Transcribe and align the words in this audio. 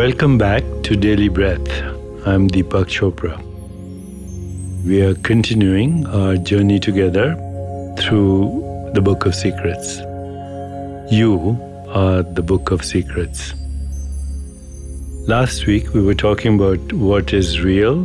Welcome 0.00 0.38
back 0.38 0.62
to 0.84 0.96
Daily 0.96 1.28
Breath. 1.28 1.70
I'm 2.26 2.48
Deepak 2.48 2.86
Chopra. 2.86 3.36
We 4.82 5.02
are 5.02 5.14
continuing 5.16 6.06
our 6.06 6.38
journey 6.38 6.78
together 6.80 7.34
through 7.98 8.92
the 8.94 9.02
Book 9.02 9.26
of 9.26 9.34
Secrets. 9.34 9.98
You 11.12 11.58
are 11.88 12.22
the 12.22 12.42
Book 12.42 12.70
of 12.70 12.82
Secrets. 12.82 13.52
Last 15.28 15.66
week 15.66 15.92
we 15.92 16.00
were 16.00 16.14
talking 16.14 16.54
about 16.54 16.94
what 16.94 17.34
is 17.34 17.60
real 17.60 18.04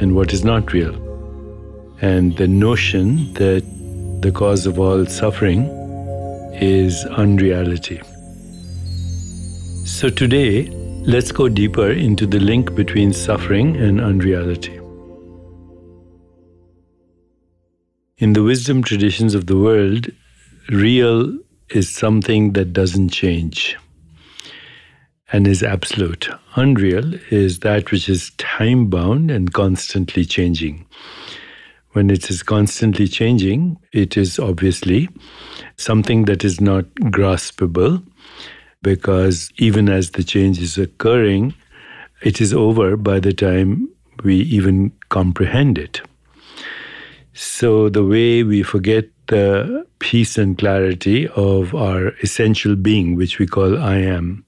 and 0.00 0.16
what 0.16 0.32
is 0.32 0.44
not 0.44 0.72
real, 0.72 0.96
and 2.00 2.36
the 2.36 2.48
notion 2.48 3.32
that 3.34 3.62
the 4.22 4.32
cause 4.32 4.66
of 4.66 4.80
all 4.80 5.06
suffering 5.06 5.66
is 6.60 7.04
unreality. 7.04 8.00
So 9.84 10.10
today, 10.10 10.81
let's 11.04 11.32
go 11.32 11.48
deeper 11.48 11.90
into 11.90 12.26
the 12.26 12.38
link 12.38 12.74
between 12.76 13.12
suffering 13.12 13.76
and 13.76 14.00
unreality. 14.00 14.78
In 18.18 18.34
the 18.34 18.42
wisdom 18.44 18.84
traditions 18.84 19.34
of 19.34 19.46
the 19.46 19.56
world, 19.56 20.06
real 20.70 21.36
is 21.70 21.88
something 21.88 22.52
that 22.52 22.72
doesn't 22.72 23.08
change 23.08 23.76
and 25.32 25.48
is 25.48 25.64
absolute. 25.64 26.28
Unreal 26.54 27.14
is 27.30 27.60
that 27.60 27.90
which 27.90 28.08
is 28.08 28.30
time 28.38 28.86
bound 28.86 29.30
and 29.30 29.52
constantly 29.52 30.24
changing. 30.24 30.86
When 31.92 32.10
it 32.10 32.30
is 32.30 32.44
constantly 32.44 33.08
changing, 33.08 33.76
it 33.92 34.16
is 34.16 34.38
obviously 34.38 35.08
something 35.76 36.26
that 36.26 36.44
is 36.44 36.60
not 36.60 36.84
graspable 36.94 38.04
because 38.82 39.50
even 39.56 39.88
as 39.88 40.10
the 40.10 40.24
change 40.24 40.60
is 40.60 40.76
occurring, 40.76 41.54
it 42.22 42.40
is 42.40 42.52
over 42.52 42.96
by 42.96 43.20
the 43.20 43.32
time 43.32 43.88
we 44.24 44.36
even 44.36 44.92
comprehend 45.08 45.78
it. 45.78 46.00
So, 47.34 47.88
the 47.88 48.04
way 48.04 48.42
we 48.42 48.62
forget 48.62 49.08
the 49.28 49.86
peace 49.98 50.36
and 50.36 50.58
clarity 50.58 51.28
of 51.28 51.74
our 51.74 52.08
essential 52.22 52.76
being, 52.76 53.16
which 53.16 53.38
we 53.38 53.46
call 53.46 53.78
I 53.78 53.96
am, 53.96 54.44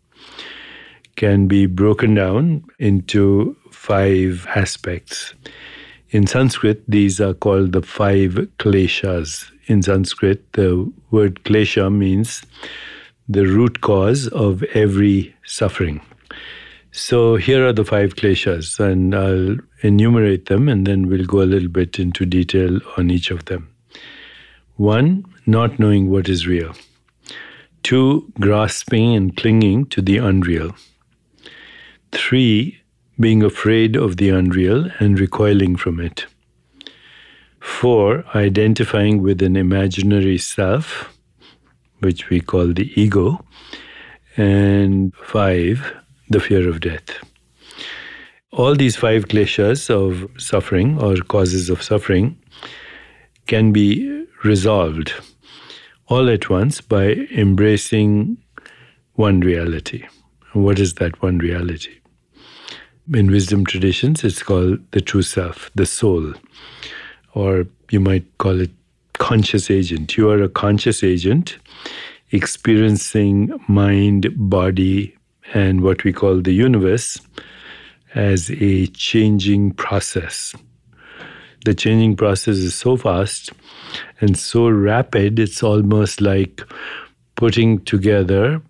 can 1.16 1.46
be 1.46 1.66
broken 1.66 2.14
down 2.14 2.64
into 2.78 3.56
five 3.70 4.46
aspects. 4.54 5.32
In 6.10 6.26
Sanskrit, 6.26 6.82
these 6.86 7.20
are 7.20 7.34
called 7.34 7.72
the 7.72 7.82
five 7.82 8.32
kleshas. 8.58 9.50
In 9.66 9.82
Sanskrit, 9.82 10.52
the 10.52 10.92
word 11.10 11.42
klesha 11.44 11.90
means 11.90 12.42
the 13.28 13.46
root 13.46 13.80
cause 13.80 14.28
of 14.28 14.62
every 14.74 15.34
suffering. 15.44 16.00
So 16.92 17.36
here 17.36 17.66
are 17.66 17.72
the 17.72 17.84
five 17.84 18.14
kleshas, 18.14 18.78
and 18.78 19.14
I'll 19.14 19.56
enumerate 19.82 20.46
them 20.46 20.68
and 20.68 20.86
then 20.86 21.08
we'll 21.08 21.26
go 21.26 21.42
a 21.42 21.52
little 21.54 21.68
bit 21.68 21.98
into 21.98 22.24
detail 22.24 22.80
on 22.96 23.10
each 23.10 23.30
of 23.30 23.46
them. 23.46 23.68
One, 24.76 25.24
not 25.46 25.78
knowing 25.78 26.10
what 26.10 26.28
is 26.28 26.46
real. 26.46 26.74
Two, 27.82 28.32
grasping 28.40 29.14
and 29.14 29.36
clinging 29.36 29.86
to 29.86 30.00
the 30.00 30.18
unreal. 30.18 30.74
Three, 32.12 32.80
being 33.18 33.42
afraid 33.42 33.96
of 33.96 34.16
the 34.16 34.30
unreal 34.30 34.88
and 34.98 35.18
recoiling 35.20 35.76
from 35.76 36.00
it. 36.00 36.26
Four, 37.60 38.24
identifying 38.34 39.22
with 39.22 39.42
an 39.42 39.56
imaginary 39.56 40.38
self 40.38 41.13
which 42.04 42.28
we 42.30 42.40
call 42.40 42.72
the 42.72 42.92
ego. 43.00 43.44
And 44.36 45.14
five, 45.16 45.94
the 46.28 46.40
fear 46.40 46.68
of 46.68 46.80
death. 46.80 47.10
All 48.52 48.74
these 48.74 48.96
five 48.96 49.26
kleshas 49.26 49.90
of 49.90 50.30
suffering 50.40 51.00
or 51.00 51.16
causes 51.16 51.70
of 51.70 51.82
suffering 51.82 52.36
can 53.46 53.72
be 53.72 54.26
resolved 54.44 55.12
all 56.06 56.28
at 56.28 56.50
once 56.50 56.80
by 56.80 57.12
embracing 57.32 58.36
one 59.14 59.40
reality. 59.40 60.04
What 60.52 60.78
is 60.78 60.94
that 60.94 61.20
one 61.22 61.38
reality? 61.38 61.98
In 63.12 63.30
wisdom 63.30 63.64
traditions, 63.64 64.24
it's 64.24 64.42
called 64.42 64.78
the 64.92 65.00
true 65.00 65.22
self, 65.22 65.70
the 65.74 65.86
soul, 65.86 66.34
or 67.34 67.66
you 67.90 68.00
might 68.00 68.26
call 68.38 68.60
it 68.60 68.70
conscious 69.14 69.70
agent. 69.70 70.16
You 70.16 70.30
are 70.30 70.42
a 70.42 70.48
conscious 70.48 71.02
agent 71.02 71.58
experiencing 72.30 73.52
mind, 73.68 74.28
body, 74.36 75.16
and 75.52 75.82
what 75.82 76.04
we 76.04 76.12
call 76.12 76.40
the 76.40 76.52
universe 76.52 77.20
as 78.14 78.50
a 78.50 78.86
changing 78.88 79.72
process. 79.72 80.54
The 81.64 81.74
changing 81.74 82.16
process 82.16 82.56
is 82.56 82.74
so 82.74 82.96
fast 82.96 83.52
and 84.20 84.36
so 84.36 84.68
rapid, 84.68 85.38
it's 85.38 85.62
almost 85.62 86.20
like 86.20 86.62
putting 87.36 87.80
together 87.84 88.60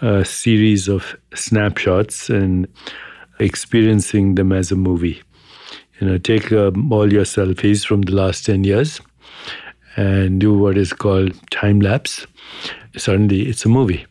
a 0.00 0.24
series 0.24 0.88
of 0.88 1.16
snapshots 1.34 2.28
and 2.30 2.66
experiencing 3.38 4.34
them 4.34 4.52
as 4.52 4.70
a 4.70 4.76
movie. 4.76 5.22
You 6.00 6.08
know, 6.08 6.18
take 6.18 6.52
um, 6.52 6.92
all 6.92 7.12
your 7.12 7.24
selfies 7.24 7.84
from 7.84 8.02
the 8.02 8.12
last 8.12 8.44
10 8.46 8.64
years 8.64 9.00
and 9.96 10.40
do 10.40 10.56
what 10.56 10.76
is 10.76 10.92
called 10.92 11.32
time 11.50 11.80
lapse, 11.80 12.26
suddenly 12.96 13.48
it's 13.48 13.64
a 13.64 13.68
movie. 13.68 14.06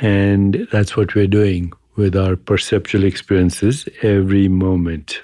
And 0.00 0.66
that's 0.72 0.96
what 0.96 1.14
we're 1.14 1.26
doing 1.26 1.72
with 1.96 2.16
our 2.16 2.36
perceptual 2.36 3.04
experiences 3.04 3.88
every 4.02 4.48
moment. 4.48 5.20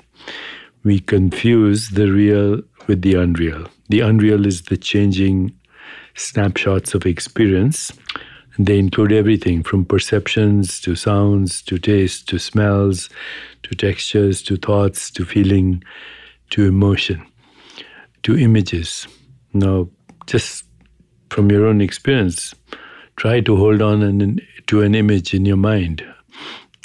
We 0.85 1.01
confuse 1.01 1.91
the 1.91 2.11
real 2.11 2.63
with 2.87 3.03
the 3.03 3.15
unreal. 3.15 3.67
The 3.89 4.01
unreal 4.01 4.47
is 4.47 4.63
the 4.63 4.77
changing 4.77 5.53
snapshots 6.15 6.95
of 6.95 7.07
experience. 7.07 7.93
They 8.59 8.79
include 8.79 9.13
everything 9.13 9.63
from 9.63 9.85
perceptions 9.85 10.81
to 10.83 10.95
sounds 10.95 11.61
to 11.63 11.79
taste 11.79 12.29
to 12.29 12.39
smells 12.39 13.11
to 13.65 13.75
textures 13.75 14.43
to 14.43 14.57
thoughts 14.57 15.11
to 15.11 15.25
feeling 15.25 15.83
to 16.51 16.65
emotion 16.65 17.25
to 18.23 18.39
images. 18.39 19.07
Now, 19.59 19.89
just 20.27 20.65
from 21.31 21.51
your 21.51 21.67
own 21.67 21.81
experience, 21.81 22.55
try 23.17 23.41
to 23.41 23.57
hold 23.57 23.81
on 23.81 24.03
an, 24.03 24.41
to 24.67 24.83
an 24.83 24.95
image 24.95 25.33
in 25.33 25.47
your 25.47 25.57
mind, 25.57 26.05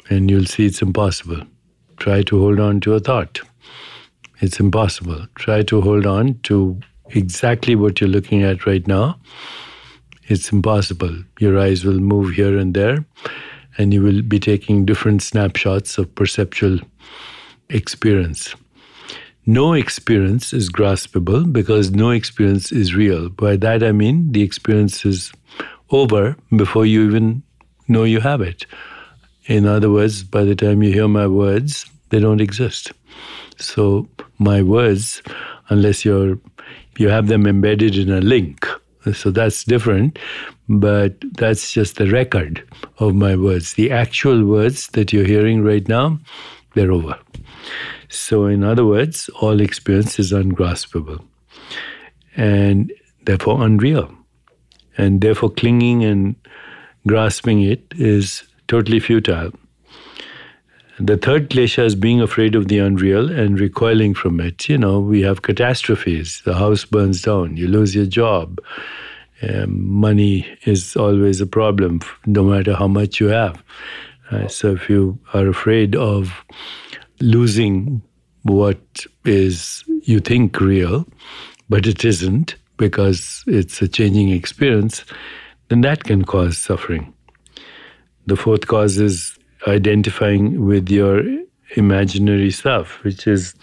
and 0.09 0.31
you'll 0.31 0.45
see 0.45 0.65
it's 0.65 0.81
impossible. 0.81 1.41
Try 1.97 2.23
to 2.23 2.39
hold 2.39 2.61
on 2.61 2.79
to 2.81 2.93
a 2.93 3.01
thought. 3.01 3.41
It's 4.39 4.59
impossible. 4.59 5.27
Try 5.35 5.63
to 5.63 5.81
hold 5.81 6.05
on 6.05 6.39
to 6.43 6.79
exactly 7.09 7.75
what 7.75 7.99
you're 7.99 8.09
looking 8.09 8.41
at 8.41 8.65
right 8.65 8.87
now. 8.87 9.19
It's 10.29 10.51
impossible. 10.53 11.23
Your 11.39 11.59
eyes 11.59 11.83
will 11.83 11.99
move 11.99 12.35
here 12.35 12.57
and 12.57 12.73
there, 12.73 13.03
and 13.77 13.93
you 13.93 14.01
will 14.01 14.21
be 14.21 14.39
taking 14.39 14.85
different 14.85 15.23
snapshots 15.23 15.97
of 15.97 16.15
perceptual 16.15 16.79
experience. 17.69 18.55
No 19.45 19.73
experience 19.73 20.53
is 20.53 20.71
graspable 20.71 21.51
because 21.51 21.91
no 21.91 22.11
experience 22.11 22.71
is 22.71 22.93
real. 22.93 23.29
By 23.29 23.55
that 23.57 23.83
I 23.83 23.91
mean 23.91 24.31
the 24.31 24.43
experience 24.43 25.03
is 25.05 25.31
over 25.89 26.35
before 26.55 26.85
you 26.85 27.07
even 27.07 27.43
know 27.87 28.03
you 28.03 28.19
have 28.19 28.41
it. 28.41 28.65
In 29.45 29.65
other 29.65 29.89
words, 29.89 30.23
by 30.23 30.43
the 30.43 30.55
time 30.55 30.83
you 30.83 30.93
hear 30.93 31.07
my 31.07 31.27
words, 31.27 31.85
they 32.09 32.19
don't 32.19 32.41
exist. 32.41 32.91
So 33.57 34.07
my 34.37 34.61
words, 34.61 35.21
unless 35.69 36.05
you're 36.05 36.37
you 36.97 37.09
have 37.09 37.27
them 37.27 37.47
embedded 37.47 37.97
in 37.97 38.11
a 38.11 38.21
link, 38.21 38.67
so 39.13 39.31
that's 39.31 39.63
different, 39.63 40.19
but 40.69 41.15
that's 41.33 41.71
just 41.71 41.97
the 41.97 42.09
record 42.11 42.63
of 42.99 43.15
my 43.15 43.35
words. 43.35 43.73
The 43.73 43.91
actual 43.91 44.45
words 44.45 44.87
that 44.89 45.11
you're 45.11 45.25
hearing 45.25 45.63
right 45.63 45.87
now, 45.87 46.19
they're 46.75 46.91
over. 46.91 47.17
So, 48.11 48.45
in 48.45 48.61
other 48.61 48.85
words, 48.85 49.29
all 49.39 49.61
experience 49.61 50.19
is 50.19 50.33
ungraspable 50.33 51.23
and 52.35 52.91
therefore 53.25 53.63
unreal. 53.63 54.13
And 54.97 55.21
therefore, 55.21 55.49
clinging 55.49 56.03
and 56.03 56.35
grasping 57.07 57.61
it 57.61 57.81
is 57.95 58.43
totally 58.67 58.99
futile. 58.99 59.51
The 60.99 61.15
third 61.15 61.49
klesha 61.49 61.85
is 61.85 61.95
being 61.95 62.19
afraid 62.19 62.53
of 62.53 62.67
the 62.67 62.79
unreal 62.79 63.31
and 63.31 63.57
recoiling 63.57 64.13
from 64.13 64.41
it. 64.41 64.67
You 64.67 64.77
know, 64.77 64.99
we 64.99 65.21
have 65.21 65.41
catastrophes. 65.41 66.41
The 66.43 66.55
house 66.55 66.83
burns 66.83 67.21
down, 67.21 67.55
you 67.55 67.69
lose 67.69 67.95
your 67.95 68.05
job. 68.05 68.59
Um, 69.41 69.89
money 69.89 70.45
is 70.65 70.97
always 70.97 71.39
a 71.39 71.47
problem, 71.47 72.01
no 72.25 72.43
matter 72.43 72.75
how 72.75 72.89
much 72.89 73.21
you 73.21 73.27
have. 73.27 73.63
Uh, 74.29 74.49
so, 74.49 74.73
if 74.73 74.89
you 74.89 75.17
are 75.33 75.47
afraid 75.47 75.95
of 75.95 76.43
losing 77.21 78.01
what 78.43 79.05
is 79.25 79.83
you 80.03 80.19
think 80.19 80.59
real, 80.59 81.07
but 81.69 81.85
it 81.85 82.03
isn't 82.03 82.55
because 82.77 83.43
it's 83.47 83.81
a 83.81 83.87
changing 83.87 84.29
experience, 84.29 85.05
then 85.69 85.81
that 85.81 86.03
can 86.03 86.25
cause 86.25 86.57
suffering. 86.57 87.13
The 88.25 88.35
fourth 88.35 88.67
cause 88.67 88.97
is 88.97 89.37
identifying 89.67 90.65
with 90.65 90.89
your 90.89 91.23
imaginary 91.75 92.51
self, 92.51 93.03
which 93.03 93.27
is 93.27 93.53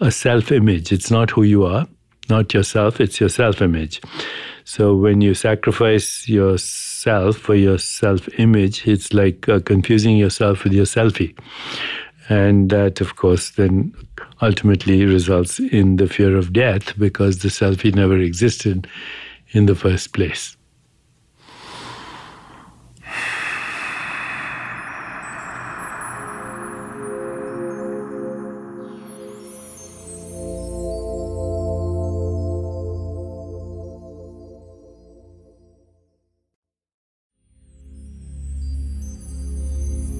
a 0.00 0.10
self 0.10 0.50
image. 0.50 0.92
It's 0.92 1.10
not 1.10 1.30
who 1.30 1.42
you 1.42 1.64
are, 1.64 1.86
not 2.30 2.54
yourself, 2.54 3.00
it's 3.00 3.20
your 3.20 3.28
self 3.28 3.60
image. 3.60 4.00
So 4.64 4.96
when 4.96 5.20
you 5.20 5.34
sacrifice 5.34 6.26
yourself 6.26 7.36
for 7.36 7.54
your 7.54 7.78
self 7.78 8.28
image, 8.38 8.86
it's 8.88 9.12
like 9.12 9.48
uh, 9.48 9.60
confusing 9.60 10.16
yourself 10.16 10.64
with 10.64 10.72
your 10.72 10.86
selfie. 10.86 11.38
And 12.28 12.70
that, 12.70 13.00
of 13.00 13.16
course, 13.16 13.50
then 13.50 13.94
ultimately 14.40 15.04
results 15.04 15.60
in 15.60 15.96
the 15.96 16.06
fear 16.06 16.36
of 16.36 16.52
death 16.52 16.98
because 16.98 17.38
the 17.38 17.48
selfie 17.48 17.94
never 17.94 18.18
existed 18.18 18.86
in 19.50 19.66
the 19.66 19.74
first 19.74 20.12
place. 20.12 20.56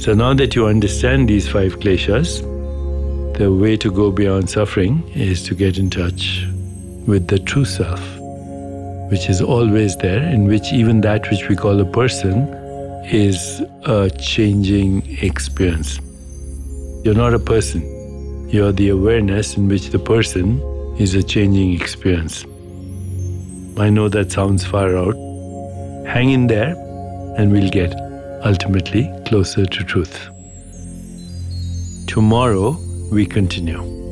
So 0.04 0.12
now 0.12 0.34
that 0.34 0.54
you 0.54 0.66
understand 0.66 1.30
these 1.30 1.48
five 1.48 1.78
kleshas, 1.78 2.42
the 3.38 3.50
way 3.50 3.78
to 3.78 3.90
go 3.90 4.10
beyond 4.10 4.50
suffering 4.50 5.02
is 5.14 5.42
to 5.44 5.54
get 5.54 5.78
in 5.78 5.88
touch 5.88 6.44
with 7.06 7.28
the 7.28 7.38
true 7.38 7.64
self, 7.64 8.02
which 9.10 9.30
is 9.30 9.40
always 9.40 9.96
there, 9.96 10.22
in 10.22 10.44
which 10.44 10.74
even 10.74 11.00
that 11.00 11.30
which 11.30 11.48
we 11.48 11.56
call 11.56 11.80
a 11.80 11.86
person 11.86 12.46
is 13.06 13.62
a 13.86 14.10
changing 14.20 15.02
experience. 15.22 15.98
You're 17.02 17.14
not 17.14 17.32
a 17.32 17.38
person, 17.38 17.80
you're 18.50 18.72
the 18.72 18.90
awareness 18.90 19.56
in 19.56 19.68
which 19.68 19.88
the 19.88 19.98
person 19.98 20.60
is 20.98 21.14
a 21.14 21.22
changing 21.22 21.80
experience. 21.80 22.44
I 23.78 23.88
know 23.88 24.10
that 24.10 24.32
sounds 24.32 24.66
far 24.66 24.98
out. 24.98 25.14
Hang 26.06 26.28
in 26.28 26.48
there, 26.48 26.74
and 27.38 27.50
we'll 27.50 27.70
get 27.70 28.03
ultimately 28.44 29.10
closer 29.24 29.64
to 29.64 29.84
truth. 29.84 30.28
Tomorrow 32.06 32.76
we 33.10 33.26
continue. 33.26 34.03